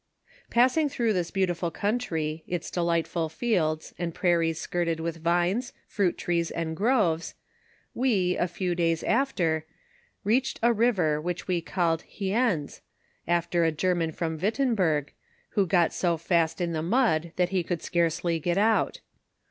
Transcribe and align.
Passing 0.49 0.89
through 0.89 1.13
this 1.13 1.29
beautiful 1.29 1.69
country, 1.69 2.43
its 2.47 2.71
delightful 2.71 3.29
fields, 3.29 3.93
and 3.99 4.15
prairies 4.15 4.59
skirted 4.59 4.99
with 4.99 5.23
\ 5.27 5.27
ines, 5.27 5.73
fruit 5.87 6.17
trees, 6.17 6.49
and 6.49 6.75
groves, 6.75 7.35
we, 7.93 8.35
a 8.35 8.47
few 8.47 8.73
days 8.73 9.03
after, 9.03 9.63
reached 10.23 10.59
a 10.63 10.73
river 10.73 11.21
which 11.21 11.47
we 11.47 11.61
called 11.61 12.01
Hiens, 12.17 12.81
after 13.27 13.63
a 13.63 13.71
German 13.71 14.11
from 14.11 14.39
Wittemburg, 14.39 15.13
who 15.49 15.67
got 15.67 15.93
so 15.93 16.17
fast 16.17 16.59
in 16.59 16.73
the 16.73 16.81
mud 16.81 17.31
that 17.35 17.49
he 17.49 17.61
could 17.61 17.83
scarcely 17.83 18.39
get 18.39 18.57
out. 18.57 19.01